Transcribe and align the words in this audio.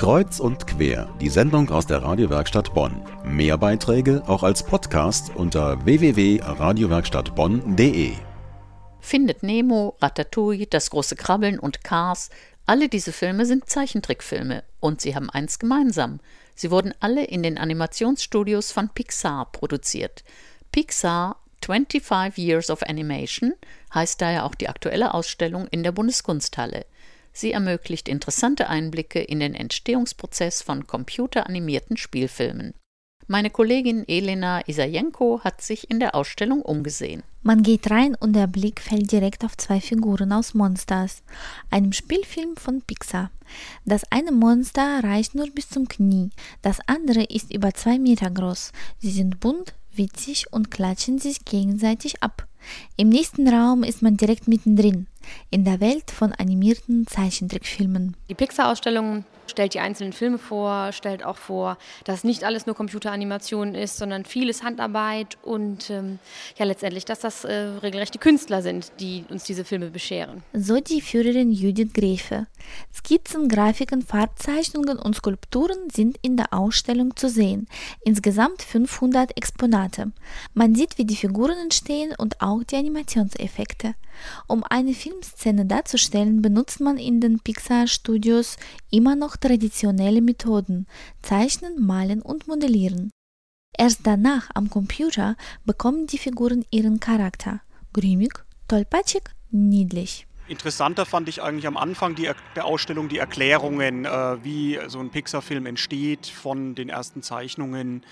Kreuz 0.00 0.40
und 0.40 0.66
quer, 0.66 1.14
die 1.20 1.28
Sendung 1.28 1.68
aus 1.68 1.86
der 1.86 2.02
Radiowerkstatt 2.02 2.72
Bonn. 2.72 3.02
Mehr 3.22 3.58
Beiträge 3.58 4.22
auch 4.26 4.42
als 4.42 4.62
Podcast 4.62 5.30
unter 5.34 5.84
www.radiowerkstattbonn.de. 5.84 8.12
Findet 9.00 9.42
Nemo, 9.42 9.98
Ratatouille, 10.00 10.68
Das 10.68 10.88
große 10.88 11.16
Krabbeln 11.16 11.58
und 11.58 11.84
Cars, 11.84 12.30
alle 12.64 12.88
diese 12.88 13.12
Filme 13.12 13.44
sind 13.44 13.68
Zeichentrickfilme 13.68 14.64
und 14.80 15.02
sie 15.02 15.14
haben 15.14 15.28
eins 15.28 15.58
gemeinsam. 15.58 16.20
Sie 16.54 16.70
wurden 16.70 16.94
alle 17.00 17.24
in 17.24 17.42
den 17.42 17.58
Animationsstudios 17.58 18.72
von 18.72 18.88
Pixar 18.88 19.52
produziert. 19.52 20.24
Pixar 20.72 21.36
25 21.62 22.42
Years 22.42 22.70
of 22.70 22.82
Animation 22.84 23.52
heißt 23.92 24.22
daher 24.22 24.46
auch 24.46 24.54
die 24.54 24.70
aktuelle 24.70 25.12
Ausstellung 25.12 25.66
in 25.66 25.82
der 25.82 25.92
Bundeskunsthalle. 25.92 26.86
Sie 27.32 27.52
ermöglicht 27.52 28.08
interessante 28.08 28.68
Einblicke 28.68 29.20
in 29.20 29.40
den 29.40 29.54
Entstehungsprozess 29.54 30.62
von 30.62 30.86
computeranimierten 30.86 31.96
Spielfilmen. 31.96 32.74
Meine 33.26 33.50
Kollegin 33.50 34.08
Elena 34.08 34.66
Isajenko 34.66 35.42
hat 35.44 35.62
sich 35.62 35.88
in 35.88 36.00
der 36.00 36.16
Ausstellung 36.16 36.62
umgesehen. 36.62 37.22
Man 37.42 37.62
geht 37.62 37.88
rein 37.88 38.16
und 38.16 38.34
der 38.34 38.48
Blick 38.48 38.80
fällt 38.80 39.12
direkt 39.12 39.44
auf 39.44 39.56
zwei 39.56 39.80
Figuren 39.80 40.32
aus 40.32 40.52
Monsters, 40.52 41.22
einem 41.70 41.92
Spielfilm 41.92 42.56
von 42.56 42.82
Pixar. 42.82 43.30
Das 43.84 44.02
eine 44.10 44.32
Monster 44.32 45.04
reicht 45.04 45.36
nur 45.36 45.46
bis 45.46 45.68
zum 45.68 45.86
Knie, 45.86 46.30
das 46.60 46.80
andere 46.88 47.22
ist 47.22 47.54
über 47.54 47.72
zwei 47.72 48.00
Meter 48.00 48.30
groß. 48.30 48.72
Sie 48.98 49.12
sind 49.12 49.38
bunt, 49.38 49.74
witzig 49.94 50.52
und 50.52 50.72
klatschen 50.72 51.18
sich 51.18 51.44
gegenseitig 51.44 52.22
ab. 52.24 52.48
Im 52.96 53.08
nächsten 53.10 53.48
Raum 53.48 53.84
ist 53.84 54.02
man 54.02 54.16
direkt 54.16 54.48
mittendrin, 54.48 55.06
in 55.50 55.64
der 55.64 55.80
Welt 55.80 56.10
von 56.10 56.32
animierten 56.32 57.06
Zeichentrickfilmen. 57.06 58.16
Die 58.28 58.34
Pixar-Ausstellung 58.34 59.24
stellt 59.50 59.74
die 59.74 59.80
einzelnen 59.80 60.12
Filme 60.12 60.38
vor, 60.38 60.92
stellt 60.92 61.24
auch 61.24 61.36
vor, 61.36 61.76
dass 62.04 62.24
nicht 62.24 62.44
alles 62.44 62.66
nur 62.66 62.74
Computeranimation 62.74 63.74
ist, 63.74 63.98
sondern 63.98 64.24
vieles 64.24 64.62
Handarbeit 64.62 65.36
und 65.42 65.90
ähm, 65.90 66.18
ja 66.56 66.64
letztendlich, 66.64 67.04
dass 67.04 67.20
das 67.20 67.44
äh, 67.44 67.52
regelrechte 67.52 68.18
Künstler 68.18 68.62
sind, 68.62 68.92
die 69.00 69.24
uns 69.28 69.44
diese 69.44 69.64
Filme 69.64 69.90
bescheren. 69.90 70.42
So 70.52 70.80
die 70.80 71.00
Führerin 71.00 71.50
Judith 71.52 71.92
Gräfe. 71.92 72.46
Skizzen, 72.92 73.48
Grafiken, 73.48 74.02
Farbzeichnungen 74.02 74.98
und 74.98 75.16
Skulpturen 75.16 75.90
sind 75.90 76.18
in 76.22 76.36
der 76.36 76.52
Ausstellung 76.52 77.16
zu 77.16 77.28
sehen. 77.28 77.66
Insgesamt 78.04 78.62
500 78.62 79.36
Exponate. 79.36 80.12
Man 80.54 80.74
sieht, 80.74 80.98
wie 80.98 81.04
die 81.04 81.16
Figuren 81.16 81.58
entstehen 81.58 82.14
und 82.16 82.40
auch 82.40 82.62
die 82.62 82.76
Animationseffekte. 82.76 83.94
Um 84.46 84.64
eine 84.64 84.94
Filmszene 84.94 85.66
darzustellen, 85.66 86.42
benutzt 86.42 86.80
man 86.80 86.98
in 86.98 87.20
den 87.20 87.40
Pixar-Studios 87.40 88.56
immer 88.90 89.16
noch 89.16 89.36
traditionelle 89.36 90.20
Methoden, 90.20 90.86
Zeichnen, 91.22 91.84
Malen 91.84 92.22
und 92.22 92.48
Modellieren. 92.48 93.10
Erst 93.76 94.00
danach 94.04 94.50
am 94.54 94.68
Computer 94.68 95.36
bekommen 95.64 96.06
die 96.06 96.18
Figuren 96.18 96.64
ihren 96.70 97.00
Charakter. 97.00 97.60
Grimmig, 97.92 98.44
tollpatschig, 98.68 99.22
niedlich. 99.50 100.26
Interessanter 100.50 101.06
fand 101.06 101.28
ich 101.28 101.42
eigentlich 101.42 101.68
am 101.68 101.76
Anfang 101.76 102.16
die, 102.16 102.28
der 102.56 102.64
Ausstellung 102.64 103.08
die 103.08 103.18
Erklärungen, 103.18 104.04
äh, 104.04 104.44
wie 104.44 104.78
so 104.88 104.98
ein 104.98 105.10
Pixar-Film 105.10 105.64
entsteht, 105.64 106.26
von 106.26 106.74
den 106.74 106.88
ersten 106.88 107.22
Zeichnungen 107.22 108.02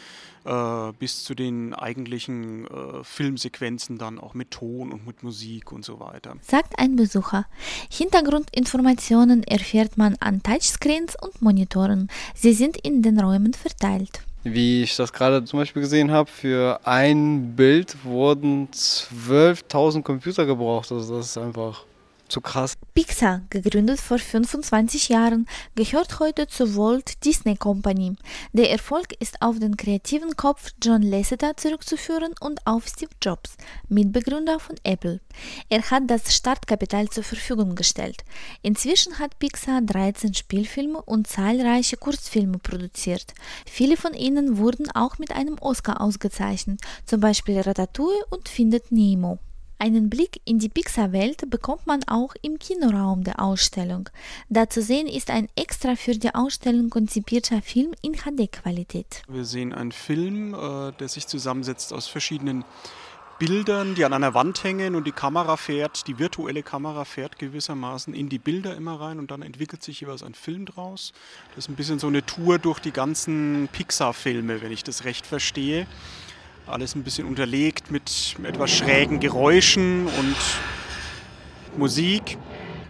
äh, 0.44 0.92
bis 1.00 1.24
zu 1.24 1.34
den 1.34 1.74
eigentlichen 1.74 2.66
äh, 2.66 3.02
Filmsequenzen 3.02 3.98
dann 3.98 4.20
auch 4.20 4.34
mit 4.34 4.52
Ton 4.52 4.92
und 4.92 5.04
mit 5.04 5.24
Musik 5.24 5.72
und 5.72 5.84
so 5.84 5.98
weiter. 5.98 6.36
Sagt 6.40 6.78
ein 6.78 6.94
Besucher. 6.94 7.46
Hintergrundinformationen 7.90 9.42
erfährt 9.42 9.98
man 9.98 10.14
an 10.20 10.40
Touchscreens 10.40 11.16
und 11.20 11.42
Monitoren. 11.42 12.08
Sie 12.34 12.52
sind 12.52 12.76
in 12.76 13.02
den 13.02 13.18
Räumen 13.18 13.52
verteilt. 13.52 14.22
Wie 14.44 14.84
ich 14.84 14.94
das 14.94 15.12
gerade 15.12 15.44
zum 15.44 15.58
Beispiel 15.58 15.82
gesehen 15.82 16.12
habe, 16.12 16.30
für 16.30 16.80
ein 16.84 17.56
Bild 17.56 17.96
wurden 18.04 18.68
12.000 18.68 20.02
Computer 20.02 20.46
gebraucht. 20.46 20.92
Also 20.92 21.16
das 21.16 21.26
ist 21.26 21.38
einfach 21.38 21.84
zu 22.28 22.40
krass. 22.40 22.74
Pixar, 22.94 23.42
gegründet 23.50 24.00
vor 24.00 24.18
25 24.18 25.08
Jahren, 25.08 25.46
gehört 25.74 26.18
heute 26.20 26.46
zur 26.46 26.76
Walt 26.76 27.24
Disney 27.24 27.56
Company. 27.56 28.16
Der 28.52 28.70
Erfolg 28.70 29.12
ist 29.20 29.40
auf 29.42 29.58
den 29.58 29.76
kreativen 29.76 30.36
Kopf 30.36 30.70
John 30.82 31.02
Lasseter 31.02 31.56
zurückzuführen 31.56 32.34
und 32.40 32.66
auf 32.66 32.86
Steve 32.86 33.10
Jobs, 33.22 33.56
Mitbegründer 33.88 34.60
von 34.60 34.76
Apple. 34.84 35.20
Er 35.68 35.90
hat 35.90 36.04
das 36.06 36.34
Startkapital 36.34 37.08
zur 37.08 37.24
Verfügung 37.24 37.74
gestellt. 37.74 38.24
Inzwischen 38.62 39.18
hat 39.18 39.38
Pixar 39.38 39.80
13 39.82 40.34
Spielfilme 40.34 41.02
und 41.02 41.26
zahlreiche 41.26 41.96
Kurzfilme 41.96 42.58
produziert. 42.58 43.34
Viele 43.66 43.96
von 43.96 44.14
ihnen 44.14 44.58
wurden 44.58 44.90
auch 44.92 45.18
mit 45.18 45.32
einem 45.32 45.56
Oscar 45.60 46.00
ausgezeichnet, 46.00 46.80
zum 47.04 47.20
Beispiel 47.20 47.60
Ratatouille 47.60 48.24
und 48.30 48.48
Findet 48.48 48.92
Nemo. 48.92 49.38
Einen 49.80 50.10
Blick 50.10 50.40
in 50.44 50.58
die 50.58 50.68
Pixar-Welt 50.68 51.48
bekommt 51.50 51.86
man 51.86 52.02
auch 52.08 52.34
im 52.42 52.58
Kinoraum 52.58 53.22
der 53.22 53.40
Ausstellung. 53.40 54.10
Da 54.48 54.68
zu 54.68 54.82
sehen 54.82 55.06
ist 55.06 55.30
ein 55.30 55.48
extra 55.54 55.94
für 55.94 56.14
die 56.14 56.34
Ausstellung 56.34 56.90
konzipierter 56.90 57.62
Film 57.62 57.92
in 58.02 58.14
HD-Qualität. 58.14 59.22
Wir 59.28 59.44
sehen 59.44 59.72
einen 59.72 59.92
Film, 59.92 60.52
äh, 60.52 60.90
der 60.98 61.06
sich 61.06 61.28
zusammensetzt 61.28 61.92
aus 61.92 62.08
verschiedenen 62.08 62.64
Bildern, 63.38 63.94
die 63.94 64.04
an 64.04 64.12
einer 64.12 64.34
Wand 64.34 64.64
hängen 64.64 64.96
und 64.96 65.06
die 65.06 65.12
Kamera 65.12 65.56
fährt, 65.56 66.08
die 66.08 66.18
virtuelle 66.18 66.64
Kamera 66.64 67.04
fährt 67.04 67.38
gewissermaßen 67.38 68.14
in 68.14 68.28
die 68.28 68.40
Bilder 68.40 68.74
immer 68.74 69.00
rein 69.00 69.20
und 69.20 69.30
dann 69.30 69.42
entwickelt 69.42 69.84
sich 69.84 70.00
jeweils 70.00 70.24
ein 70.24 70.34
Film 70.34 70.66
draus. 70.66 71.12
Das 71.54 71.66
ist 71.66 71.68
ein 71.70 71.76
bisschen 71.76 72.00
so 72.00 72.08
eine 72.08 72.26
Tour 72.26 72.58
durch 72.58 72.80
die 72.80 72.90
ganzen 72.90 73.68
Pixar-Filme, 73.70 74.60
wenn 74.60 74.72
ich 74.72 74.82
das 74.82 75.04
recht 75.04 75.24
verstehe. 75.24 75.86
Alles 76.68 76.94
ein 76.94 77.02
bisschen 77.02 77.26
unterlegt 77.26 77.90
mit 77.90 78.36
etwas 78.44 78.70
schrägen 78.70 79.20
Geräuschen 79.20 80.06
und 80.06 80.36
Musik. 81.78 82.36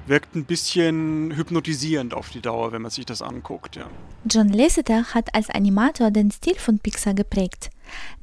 Wirkt 0.06 0.34
ein 0.34 0.44
bisschen 0.44 1.36
hypnotisierend 1.36 2.14
auf 2.14 2.30
die 2.30 2.40
Dauer, 2.40 2.72
wenn 2.72 2.82
man 2.82 2.90
sich 2.90 3.04
das 3.04 3.20
anguckt. 3.20 3.76
Ja. 3.76 3.86
John 4.24 4.48
Lasseter 4.48 5.04
hat 5.14 5.34
als 5.34 5.50
Animator 5.50 6.10
den 6.10 6.30
Stil 6.30 6.56
von 6.56 6.78
Pixar 6.78 7.14
geprägt. 7.14 7.70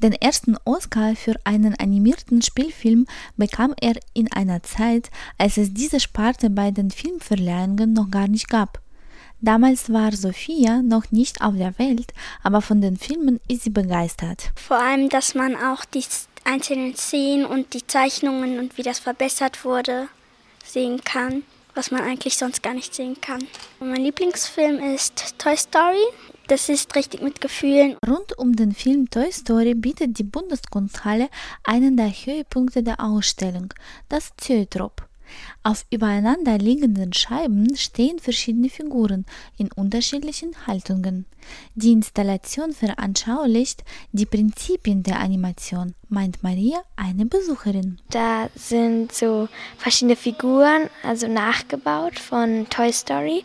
Den 0.01 0.13
ersten 0.13 0.57
Oscar 0.66 1.16
für 1.16 1.35
einen 1.43 1.75
animierten 1.75 2.41
Spielfilm 2.41 3.05
bekam 3.37 3.73
er 3.79 3.93
in 4.13 4.31
einer 4.31 4.63
Zeit, 4.63 5.11
als 5.37 5.57
es 5.57 5.73
diese 5.73 5.99
Sparte 5.99 6.49
bei 6.49 6.72
den 6.72 6.89
Filmverleihungen 6.89 7.93
noch 7.93 8.09
gar 8.09 8.27
nicht 8.27 8.49
gab. 8.49 8.81
Damals 9.41 9.91
war 9.91 10.12
Sophia 10.12 10.81
noch 10.81 11.12
nicht 11.12 11.41
auf 11.41 11.56
der 11.56 11.78
Welt, 11.78 12.13
aber 12.41 12.62
von 12.62 12.81
den 12.81 12.97
Filmen 12.97 13.40
ist 13.47 13.63
sie 13.63 13.69
begeistert. 13.69 14.51
Vor 14.56 14.78
allem, 14.78 15.09
dass 15.09 15.35
man 15.35 15.56
auch 15.56 15.85
die 15.85 16.03
einzelnen 16.46 16.96
Szenen 16.96 17.46
und 17.46 17.73
die 17.73 17.85
Zeichnungen 17.85 18.59
und 18.59 18.78
wie 18.78 18.84
das 18.84 19.00
verbessert 19.00 19.66
wurde 19.66 20.07
sehen 20.63 21.01
kann, 21.03 21.44
was 21.73 21.91
man 21.91 22.01
eigentlich 22.01 22.38
sonst 22.38 22.63
gar 22.63 22.73
nicht 22.73 22.96
sehen 22.96 23.19
kann. 23.22 23.44
Und 23.79 23.90
mein 23.90 24.01
Lieblingsfilm 24.01 24.79
ist 24.96 25.38
Toy 25.38 25.57
Story. 25.57 26.03
Das 26.47 26.69
ist 26.69 26.96
richtig 26.96 27.22
mit 27.22 27.41
Gefühlen. 27.41 27.97
Rund 28.07 28.38
um 28.38 28.56
den 28.56 28.73
Film 28.73 29.09
Toy 29.09 29.31
Story 29.31 29.73
bietet 29.73 30.17
die 30.17 30.23
Bundeskunsthalle 30.23 31.29
einen 31.63 31.97
der 31.97 32.09
Höhepunkte 32.09 32.84
der 32.84 33.00
Ausstellung, 33.00 33.73
das 34.09 34.31
Zoetrop. 34.38 35.07
Auf 35.63 35.85
übereinander 35.89 36.57
liegenden 36.57 37.13
Scheiben 37.13 37.75
stehen 37.75 38.19
verschiedene 38.19 38.69
Figuren 38.69 39.25
in 39.57 39.71
unterschiedlichen 39.71 40.67
Haltungen. 40.67 41.25
Die 41.75 41.91
Installation 41.91 42.71
veranschaulicht 42.71 43.83
die 44.11 44.25
Prinzipien 44.25 45.03
der 45.03 45.19
Animation, 45.19 45.93
meint 46.09 46.43
Maria, 46.43 46.81
eine 46.95 47.25
Besucherin. 47.25 47.99
Da 48.09 48.49
sind 48.55 49.11
so 49.11 49.47
verschiedene 49.77 50.15
Figuren, 50.15 50.89
also 51.03 51.27
nachgebaut 51.27 52.19
von 52.19 52.67
Toy 52.69 52.91
Story 52.91 53.43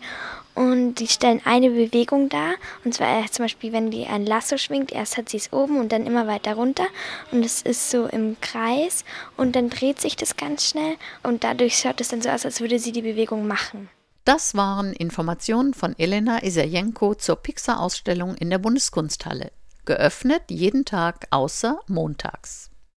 und 0.61 0.97
die 0.97 1.09
stellen 1.09 1.41
eine 1.47 1.71
Bewegung 1.71 2.29
dar. 2.29 2.53
Und 2.85 2.93
zwar 2.93 3.25
zum 3.33 3.47
Beispiel, 3.47 3.73
wenn 3.73 3.91
die 3.91 4.07
ein 4.07 4.27
Lasso 4.27 4.59
schwingt, 4.59 4.93
erst 4.93 5.17
hat 5.17 5.31
sie 5.31 5.39
es 5.39 5.55
oben 5.55 5.79
und 5.79 5.91
dann 5.91 6.07
immer 6.07 6.27
weiter 6.27 6.55
runter. 6.55 6.85
Und 7.33 7.43
es 7.47 7.63
ist 7.63 7.91
so 7.91 8.05
im 8.05 8.37
Kreis 8.43 9.07
und 9.39 9.57
dann 9.57 9.71
dreht 9.71 10.03
sich 10.03 10.17
das 10.17 10.37
ganz 10.37 10.69
schnell 10.69 10.97
und 11.23 11.45
dadurch 11.45 11.79
schaut 11.79 12.03
es 12.03 12.09
dann 12.09 12.21
so 12.21 12.29
aus, 12.29 12.45
als 12.45 12.61
würde 12.61 12.79
sie 12.79 12.93
die 12.93 13.01
Bewegung 13.01 13.47
machen. 13.47 13.89
Das 14.27 14.55
waren 14.55 14.93
Informationen 14.93 15.73
von 15.73 15.99
Elena 15.99 16.43
Isajenko 16.43 17.15
zur 17.15 17.37
Pixar-Ausstellung 17.37 18.35
in 18.35 18.51
der 18.51 18.59
Bundeskunsthalle. 18.59 19.53
Geöffnet 19.87 20.43
jeden 20.51 20.85
Tag 20.85 21.27
außer 21.31 21.81
montags. 21.87 22.70